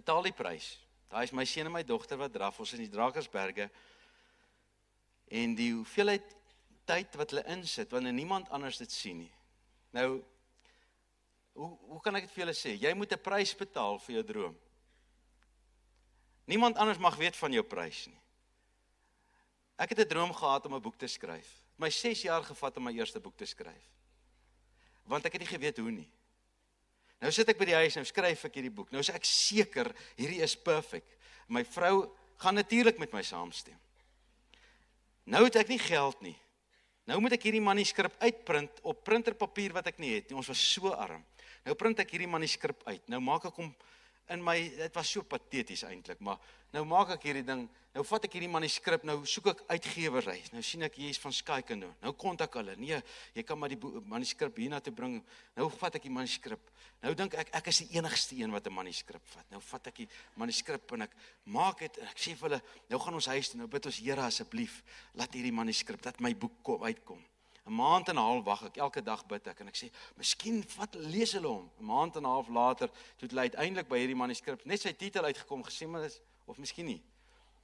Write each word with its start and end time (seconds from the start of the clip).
betaal 0.00 0.26
die 0.26 0.36
prys. 0.36 0.74
Daai 1.10 1.24
is 1.26 1.34
my 1.36 1.44
seun 1.44 1.68
en 1.68 1.74
my 1.74 1.82
dogter 1.86 2.18
wat 2.20 2.32
draf 2.32 2.60
ons 2.62 2.72
in 2.76 2.84
die 2.84 2.92
Drakensberge. 2.92 3.68
En 5.30 5.54
die 5.58 5.72
hoeveelheid 5.74 6.36
tyd 6.88 7.16
wat 7.18 7.32
hulle 7.34 7.46
insit 7.52 7.92
wanneer 7.94 8.16
niemand 8.16 8.50
anders 8.50 8.80
dit 8.80 8.92
sien 8.92 9.24
nie. 9.24 9.32
Nou 9.94 10.22
hoe 11.60 11.70
hoe 11.90 12.00
kan 12.00 12.16
ek 12.16 12.28
dit 12.28 12.34
vir 12.34 12.44
julle 12.44 12.56
sê? 12.56 12.74
Jy 12.78 12.92
moet 12.94 13.12
'n 13.12 13.22
prys 13.22 13.54
betaal 13.54 13.98
vir 13.98 14.14
jou 14.14 14.24
droom. 14.24 14.56
Niemand 16.46 16.76
anders 16.76 16.98
mag 16.98 17.16
weet 17.16 17.36
van 17.36 17.52
jou 17.52 17.62
prys 17.62 18.06
nie. 18.06 18.20
Ek 19.76 19.90
het 19.90 20.00
'n 20.00 20.08
droom 20.08 20.32
gehad 20.32 20.66
om 20.66 20.74
'n 20.74 20.82
boek 20.82 20.96
te 20.96 21.06
skryf. 21.06 21.62
My 21.76 21.90
6 21.90 22.22
jaar 22.22 22.42
gevat 22.42 22.76
om 22.76 22.84
my 22.84 22.92
eerste 22.92 23.20
boek 23.20 23.36
te 23.36 23.46
skryf. 23.46 23.86
Want 25.04 25.24
ek 25.24 25.32
het 25.32 25.40
nie 25.40 25.58
geweet 25.58 25.76
hoe 25.76 25.90
nie. 25.90 26.12
Nou 27.20 27.30
sit 27.34 27.48
ek 27.52 27.58
by 27.60 27.68
die 27.68 27.76
huis 27.76 27.98
en 28.00 28.06
skryf 28.08 28.46
ek 28.48 28.56
hierdie 28.56 28.72
boek. 28.72 28.88
Nou 28.92 29.02
is 29.04 29.12
ek 29.12 29.26
seker 29.28 29.90
hierdie 30.16 30.40
is 30.44 30.56
perfek. 30.56 31.04
My 31.52 31.62
vrou 31.68 32.08
gaan 32.40 32.56
natuurlik 32.56 33.00
met 33.02 33.12
my 33.12 33.22
saamstem. 33.26 33.76
Nou 35.30 35.44
het 35.44 35.60
ek 35.60 35.68
nie 35.72 35.80
geld 35.82 36.22
nie. 36.24 36.36
Nou 37.10 37.18
moet 37.20 37.34
ek 37.36 37.44
hierdie 37.48 37.64
manuskrip 37.64 38.14
uitprint 38.22 38.80
op 38.86 39.04
printerpapier 39.04 39.74
wat 39.76 39.90
ek 39.90 40.00
nie 40.00 40.14
het 40.14 40.30
nie. 40.30 40.38
Ons 40.38 40.48
was 40.52 40.62
so 40.62 40.92
arm. 40.94 41.22
Nou 41.66 41.76
print 41.76 42.00
ek 42.00 42.14
hierdie 42.14 42.30
manuskrip 42.30 42.80
uit. 42.86 43.02
Nou 43.12 43.20
maak 43.24 43.48
ek 43.50 43.60
hom 43.60 43.72
in 44.30 44.42
my 44.44 44.56
dit 44.60 44.94
was 44.94 45.10
so 45.10 45.26
pateties 45.26 45.82
eintlik, 45.88 46.20
maar 46.22 46.38
nou 46.74 46.84
maak 46.86 47.16
ek 47.16 47.24
hierdie 47.28 47.46
ding. 47.46 47.64
Nou 47.90 48.04
vat 48.06 48.26
ek 48.28 48.36
hierdie 48.36 48.50
manuskrip, 48.50 49.02
nou 49.08 49.16
soek 49.26 49.48
ek 49.50 49.62
uitgewery. 49.72 50.36
Nou 50.54 50.62
sien 50.62 50.86
ek 50.86 51.00
hier's 51.00 51.18
van 51.18 51.34
Sky 51.34 51.58
Kino. 51.66 51.88
Nou 52.04 52.12
kontak 52.14 52.54
hulle. 52.60 52.76
Nee, 52.78 53.00
jy 53.34 53.42
kan 53.46 53.58
maar 53.58 53.72
die 53.72 53.78
manuskrip 54.06 54.60
hiernatoe 54.62 54.94
bring. 54.94 55.16
Nou 55.58 55.66
vat 55.80 55.98
ek 55.98 56.06
die 56.06 56.14
manuskrip. 56.14 56.70
Nou 57.02 57.14
dink 57.18 57.34
ek 57.42 57.50
ek 57.58 57.72
is 57.72 57.82
die 57.82 57.98
enigste 57.98 58.38
een 58.38 58.54
wat 58.54 58.66
'n 58.70 58.74
manuskrip 58.76 59.26
vat. 59.34 59.50
Nou 59.50 59.60
vat 59.60 59.90
ek 59.90 60.04
die 60.04 60.08
manuskrip 60.36 60.92
en 60.92 61.02
ek 61.02 61.16
maak 61.46 61.80
dit 61.80 61.98
en 61.98 62.06
ek 62.06 62.18
sê 62.18 62.36
vir 62.36 62.48
hulle, 62.50 62.62
nou 62.88 63.00
gaan 63.00 63.14
ons 63.14 63.26
huis 63.26 63.48
toe. 63.48 63.58
Nou 63.58 63.66
bid 63.66 63.86
ons 63.86 63.98
Here 63.98 64.22
asseblief, 64.22 64.82
laat 65.14 65.34
hierdie 65.34 65.52
manuskrip 65.52 66.00
dat 66.02 66.20
my 66.20 66.34
boek 66.34 66.62
kom 66.62 66.82
uitkom. 66.82 67.29
'n 67.70 67.74
maand 67.74 68.08
en 68.08 68.14
'n 68.14 68.18
half 68.18 68.44
wag 68.44 68.62
ek 68.64 68.76
elke 68.76 69.02
dag 69.02 69.26
bid 69.26 69.46
ek 69.46 69.60
en 69.60 69.68
ek 69.68 69.76
sê 69.78 69.90
miskien 70.18 70.62
vat 70.74 70.94
lees 70.94 71.32
hulle 71.38 71.46
hom 71.46 71.70
'n 71.78 71.84
maand 71.84 72.16
en 72.16 72.22
'n 72.22 72.32
half 72.34 72.48
later 72.48 72.88
toe 73.16 73.28
het 73.28 73.32
hy 73.32 73.46
uiteindelik 73.46 73.88
by 73.88 73.98
hierdie 73.98 74.18
manuskrip 74.18 74.64
net 74.66 74.80
sy 74.80 74.92
titel 74.92 75.24
uitgekom 75.24 75.62
gesê 75.62 75.86
maar 75.86 76.04
is 76.04 76.20
of 76.46 76.58
miskien 76.58 76.86
nie. 76.86 77.02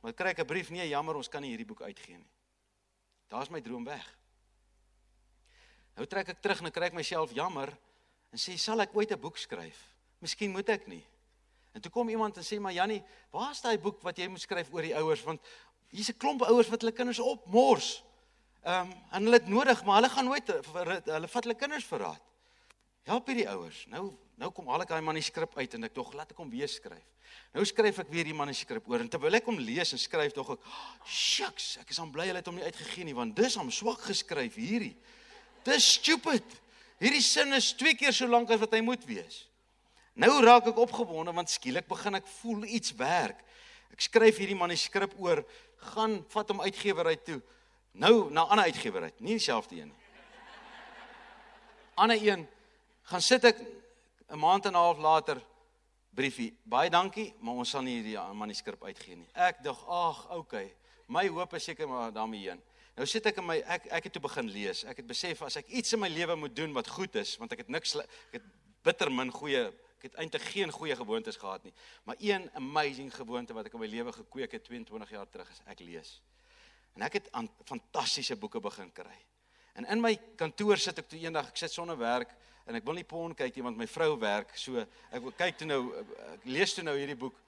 Maar 0.00 0.12
kry 0.12 0.30
ek 0.30 0.38
'n 0.38 0.46
brief 0.46 0.70
nee 0.70 0.88
jammer 0.88 1.16
ons 1.16 1.28
kan 1.28 1.42
nie 1.42 1.50
hierdie 1.50 1.66
boek 1.66 1.82
uitgee 1.82 2.16
nie. 2.16 2.30
Daar's 3.28 3.50
my 3.50 3.60
droom 3.60 3.84
weg. 3.84 4.06
Nou 5.96 6.06
trek 6.06 6.28
ek 6.28 6.40
terug 6.40 6.62
en 6.62 6.70
kry 6.70 6.86
ek 6.86 6.94
myself 6.94 7.32
jammer 7.32 7.76
en 8.30 8.38
sê 8.38 8.56
sal 8.56 8.80
ek 8.80 8.94
ooit 8.94 9.10
'n 9.10 9.20
boek 9.20 9.36
skryf? 9.36 9.96
Miskien 10.20 10.52
moet 10.52 10.68
ek 10.68 10.86
nie. 10.86 11.04
En 11.74 11.80
toe 11.80 11.90
kom 11.90 12.08
iemand 12.08 12.36
en 12.36 12.44
sê 12.44 12.60
maar 12.60 12.72
Jannie 12.72 13.02
waar's 13.32 13.60
daai 13.60 13.78
boek 13.78 14.00
wat 14.02 14.16
jy 14.16 14.28
moet 14.28 14.40
skryf 14.40 14.72
oor 14.72 14.82
die 14.82 14.94
ouers? 14.94 15.24
Want 15.24 15.40
hier's 15.90 16.08
'n 16.08 16.18
klomp 16.18 16.42
ouers 16.42 16.68
wat 16.68 16.80
hulle 16.80 16.92
kinders 16.92 17.18
opmors 17.18 18.04
Ehm 18.62 18.90
um, 18.90 18.94
en 19.10 19.22
hulle 19.22 19.38
het 19.38 19.48
nodig, 19.48 19.84
maar 19.84 20.00
hulle 20.00 20.08
gaan 20.10 20.24
nooit 20.24 20.48
hulle 21.04 21.28
vat 21.28 21.44
hulle 21.44 21.54
kinders 21.54 21.86
verraad. 21.86 22.22
Help 23.08 23.30
hierdie 23.30 23.48
ouers. 23.48 23.84
Nou 23.92 24.10
nou 24.38 24.50
kom 24.54 24.68
al 24.70 24.84
ek 24.84 24.90
daai 24.92 25.02
manuskrip 25.02 25.54
uit 25.58 25.72
en 25.74 25.86
ek 25.88 25.94
dog 25.94 26.12
laat 26.14 26.30
ek 26.34 26.38
hom 26.38 26.50
weer 26.50 26.68
skryf. 26.70 27.06
Nou 27.54 27.64
skryf 27.66 28.02
ek 28.02 28.10
weer 28.12 28.26
die 28.28 28.36
manuskrip 28.36 28.86
oor 28.90 29.02
en 29.02 29.10
terwyl 29.10 29.38
ek 29.38 29.46
hom 29.48 29.58
lees 29.62 29.94
en 29.94 30.00
skryf 30.00 30.34
dog 30.34 30.52
ek, 30.54 30.60
"Shucks, 31.06 31.78
ek 31.80 31.90
is 31.90 31.98
aan 31.98 32.12
bly 32.12 32.26
hulle 32.26 32.38
het 32.38 32.46
hom 32.46 32.56
nie 32.56 32.64
uitgegee 32.64 33.04
nie 33.04 33.14
want 33.14 33.36
dis 33.36 33.54
hom 33.54 33.70
swak 33.70 34.00
geskryf 34.00 34.54
hierdie. 34.54 34.96
Dis 35.64 35.94
stupid. 35.94 36.44
Hierdie 37.00 37.22
sin 37.22 37.52
is 37.52 37.72
twee 37.72 37.94
keer 37.94 38.12
so 38.12 38.26
lank 38.26 38.50
as 38.50 38.60
wat 38.60 38.72
hy 38.72 38.80
moet 38.80 39.04
wees." 39.06 39.46
Nou 40.14 40.42
raak 40.42 40.66
ek 40.66 40.76
opgewonde 40.76 41.32
want 41.32 41.48
skielik 41.48 41.86
begin 41.88 42.14
ek 42.14 42.26
voel 42.26 42.64
iets 42.64 42.92
werk. 42.92 43.38
Ek 43.92 44.00
skryf 44.00 44.36
hierdie 44.36 44.58
manuskrip 44.58 45.14
oor, 45.18 45.44
gaan 45.94 46.24
vat 46.28 46.48
hom 46.48 46.60
uitgewer 46.60 47.06
uit 47.06 47.24
toe. 47.24 47.42
Nou 47.98 48.30
na 48.30 48.44
'n 48.44 48.48
ander 48.48 48.64
uitgewer 48.64 49.02
uit, 49.02 49.20
nie 49.20 49.32
dieselfde 49.32 49.80
een 49.80 49.86
nie. 49.86 49.96
Ander 51.94 52.22
een 52.22 52.48
gaan 53.02 53.22
sit 53.22 53.44
ek 53.44 53.58
'n 54.28 54.38
maand 54.38 54.66
en 54.66 54.72
'n 54.72 54.74
half 54.74 54.98
later 54.98 55.42
briefie. 56.10 56.56
Baie 56.62 56.90
dankie, 56.90 57.34
maar 57.38 57.54
ons 57.54 57.70
sal 57.70 57.82
nie 57.82 58.02
hierdie 58.02 58.34
manuskrip 58.34 58.84
uitgee 58.84 59.16
nie. 59.16 59.28
Ek 59.32 59.62
dink, 59.62 59.78
ag, 59.86 60.30
okay. 60.30 60.74
My 61.06 61.28
hoop 61.28 61.54
is 61.54 61.64
seker 61.64 61.88
maar 61.88 62.12
daarmee 62.12 62.48
heen. 62.48 62.62
Nou 62.94 63.06
sit 63.06 63.26
ek 63.26 63.36
in 63.36 63.46
my 63.46 63.56
ek 63.66 63.86
ek 63.86 64.04
het 64.04 64.12
toe 64.12 64.22
begin 64.22 64.50
lees. 64.50 64.84
Ek 64.84 64.96
het 64.96 65.06
besef 65.06 65.42
as 65.42 65.56
ek 65.56 65.66
iets 65.66 65.92
in 65.92 65.98
my 65.98 66.08
lewe 66.08 66.36
moet 66.36 66.56
doen 66.56 66.72
wat 66.72 66.88
goed 66.88 67.14
is, 67.14 67.36
want 67.36 67.52
ek 67.52 67.58
het 67.58 67.68
niks 67.68 67.96
ek 67.96 68.32
het 68.32 68.42
bitter 68.82 69.12
min 69.12 69.30
goeie 69.30 69.66
ek 69.98 70.02
het 70.02 70.14
eintlik 70.14 70.42
geen 70.42 70.70
goeie 70.70 70.96
gewoontes 70.96 71.36
gehad 71.36 71.64
nie. 71.64 71.72
Maar 72.04 72.16
een 72.18 72.50
amazing 72.54 73.14
gewoonte 73.14 73.54
wat 73.54 73.66
ek 73.66 73.72
in 73.74 73.80
my 73.80 73.86
lewe 73.86 74.12
gekweek 74.12 74.52
het 74.52 74.64
22 74.64 75.10
jaar 75.10 75.28
terug 75.28 75.50
is 75.50 75.60
ek 75.66 75.80
lees. 75.80 76.20
En 76.96 77.02
ek 77.02 77.18
het 77.20 77.32
aan 77.32 77.48
fantastiese 77.64 78.36
boeke 78.36 78.60
begin 78.60 78.92
kry. 78.92 79.18
En 79.78 79.86
in 79.86 80.00
my 80.00 80.14
kantoor 80.36 80.78
sit 80.78 80.98
ek 80.98 81.08
toe 81.10 81.20
eendag, 81.20 81.52
ek 81.52 81.60
sit 81.60 81.72
sonder 81.72 81.98
werk 81.98 82.32
en 82.68 82.76
ek 82.76 82.84
wil 82.84 82.98
nie 82.98 83.06
pon 83.08 83.34
kyk 83.36 83.54
nie 83.56 83.64
want 83.64 83.78
my 83.78 83.86
vrou 83.86 84.16
werk. 84.20 84.50
So 84.58 84.80
ek 84.82 85.22
wil 85.22 85.34
kyk 85.38 85.60
toe 85.60 85.68
nou 85.68 85.82
ek 86.34 86.48
lees 86.50 86.74
toe 86.74 86.84
nou 86.84 86.96
hierdie 86.98 87.18
boek. 87.18 87.38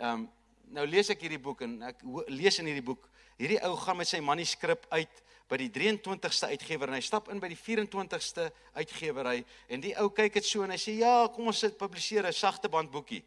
Ehm 0.00 0.24
um, 0.24 0.30
nou 0.74 0.86
lees 0.88 1.10
ek 1.12 1.20
hierdie 1.20 1.38
boek 1.38 1.60
en 1.66 1.74
ek 1.90 2.00
lees 2.32 2.56
in 2.58 2.70
hierdie 2.70 2.84
boek. 2.84 3.04
Hierdie 3.36 3.60
ou 3.68 3.74
gaan 3.76 3.98
met 4.00 4.08
sy 4.08 4.22
manuskrip 4.24 4.86
uit 4.94 5.20
by 5.50 5.58
die 5.60 5.68
23ste 5.68 6.48
uitgewer 6.54 6.88
en 6.88 6.96
hy 6.96 7.02
stap 7.04 7.28
in 7.30 7.42
by 7.42 7.50
die 7.52 7.58
24ste 7.60 8.48
uitgewery 8.78 9.42
en 9.68 9.84
die 9.84 9.92
ou 10.00 10.08
kyk 10.08 10.38
dit 10.38 10.48
so 10.48 10.64
en 10.64 10.72
hy 10.72 10.80
sê 10.80 10.96
ja, 11.02 11.28
kom 11.34 11.52
ons 11.52 11.60
sit 11.66 11.76
publiseer 11.78 12.26
'n 12.26 12.32
sagte 12.32 12.70
band 12.72 12.90
boekie. 12.90 13.22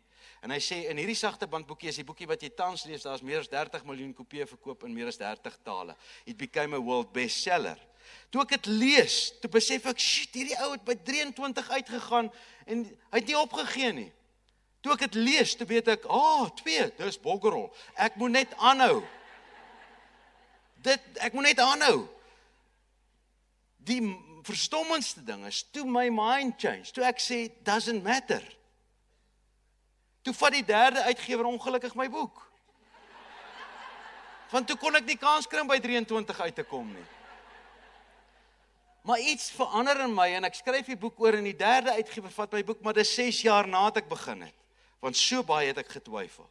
En 0.45 0.53
hy 0.53 0.59
sê 0.61 0.83
in 0.91 0.99
hierdie 0.99 1.17
sagte 1.17 1.47
bandboekie 1.49 1.89
is 1.89 1.97
die 1.97 2.05
boekie 2.05 2.27
wat 2.29 2.43
jy 2.45 2.51
tans 2.53 2.85
lees, 2.85 3.05
daar's 3.05 3.23
meer 3.25 3.41
as 3.41 3.49
30 3.49 3.85
miljoen 3.87 4.13
kopieë 4.13 4.45
verkoop 4.49 4.85
in 4.85 4.93
meer 4.93 5.09
as 5.09 5.17
30 5.17 5.57
tale. 5.65 5.95
It 6.25 6.37
became 6.37 6.77
a 6.77 6.81
world 6.81 7.09
bestseller. 7.15 7.79
Toe 8.31 8.43
ek 8.43 8.53
dit 8.57 8.69
lees, 8.71 9.17
toe 9.41 9.49
besef 9.51 9.85
ek, 9.85 9.99
"Shit, 9.99 10.35
hierdie 10.35 10.59
ou 10.63 10.71
het 10.71 10.85
by 10.85 10.95
23 10.95 11.69
uitgegaan 11.69 12.31
en 12.65 12.85
hy 12.85 13.17
het 13.17 13.27
nie 13.27 13.37
opgegee 13.37 13.91
nie." 13.93 14.11
Toe 14.81 14.93
ek 14.93 14.99
dit 14.99 15.15
lees, 15.15 15.55
toe 15.55 15.67
weet 15.67 15.87
ek, 15.87 16.05
"Ah, 16.05 16.41
oh, 16.43 16.49
twee, 16.55 16.91
dis 16.97 17.19
boggerol. 17.19 17.73
Ek 17.95 18.15
moet 18.15 18.31
net 18.31 18.53
aanhou." 18.57 19.03
Dit 20.81 21.01
ek 21.19 21.33
moet 21.33 21.43
net 21.43 21.59
aanhou. 21.59 22.07
Die 23.77 24.01
verstommendste 24.43 25.23
ding 25.23 25.45
is 25.45 25.63
toe 25.71 25.85
my 25.85 26.09
mind 26.09 26.53
change. 26.57 26.91
Toe 26.93 27.03
ek 27.03 27.19
sê, 27.19 27.51
"Doesn't 27.63 28.03
matter." 28.03 28.43
Toe 30.27 30.35
vat 30.35 30.57
die 30.57 30.65
derde 30.67 31.05
uitgewer 31.07 31.47
ongelukkig 31.47 31.93
my 31.95 32.09
boek. 32.11 32.41
Want 34.51 34.67
toe 34.67 34.75
kon 34.79 34.95
ek 34.99 35.05
nie 35.07 35.15
kans 35.19 35.47
kry 35.47 35.61
om 35.63 35.69
by 35.71 35.77
23 35.79 36.41
uit 36.43 36.55
te 36.57 36.65
kom 36.67 36.89
nie. 36.91 37.05
Maar 39.07 39.23
iets 39.23 39.47
verander 39.55 40.01
in 40.03 40.11
my 40.11 40.25
en 40.35 40.49
ek 40.49 40.57
skryf 40.59 40.89
die 40.91 40.99
boek 40.99 41.21
oor 41.23 41.37
en 41.37 41.47
die 41.47 41.55
derde 41.55 41.93
uitgewer 41.95 42.33
vat 42.35 42.57
my 42.57 42.63
boek, 42.67 42.81
maar 42.83 42.97
dis 42.97 43.13
6 43.15 43.39
jaar 43.45 43.69
nadat 43.71 44.01
ek 44.01 44.09
begin 44.11 44.43
het. 44.49 44.65
Want 44.99 45.15
so 45.15 45.45
baie 45.47 45.69
het 45.69 45.79
ek 45.79 45.93
getwyfel. 45.95 46.49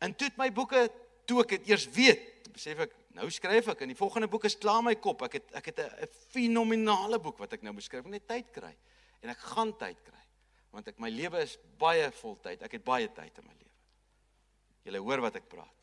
En 0.00 0.14
toe 0.16 0.30
het 0.30 0.40
my 0.40 0.48
boeke 0.56 0.86
toe 1.28 1.42
ek 1.42 1.52
dit 1.58 1.68
eers 1.74 1.84
weet, 1.92 2.48
besef 2.48 2.80
ek 2.86 2.96
nou 3.18 3.28
skryf 3.28 3.68
ek 3.74 3.84
en 3.84 3.92
die 3.92 3.98
volgende 3.98 4.30
boek 4.32 4.48
is 4.48 4.56
klaar 4.56 4.80
my 4.86 4.96
kop. 4.96 5.26
Ek 5.28 5.36
het 5.36 5.52
ek 5.60 5.68
het 5.68 5.84
'n 5.84 6.08
fenominale 6.32 7.20
boek 7.20 7.36
wat 7.44 7.52
ek 7.52 7.62
nou 7.62 7.76
beskryf, 7.76 8.08
net 8.08 8.24
tyd 8.24 8.48
kry. 8.56 8.72
En 9.20 9.28
ek 9.28 9.48
gaan 9.52 9.76
tyd 9.76 10.00
kry 10.00 10.20
want 10.70 10.88
ek 10.90 11.00
my 11.02 11.10
lewe 11.10 11.42
is 11.42 11.56
baie 11.80 12.06
vol 12.20 12.36
tyd. 12.42 12.62
Ek 12.62 12.78
het 12.78 12.84
baie 12.86 13.08
tyd 13.10 13.42
in 13.42 13.46
my 13.46 13.56
lewe. 13.56 13.76
Julle 14.86 15.02
hoor 15.04 15.24
wat 15.26 15.38
ek 15.40 15.48
praat. 15.50 15.79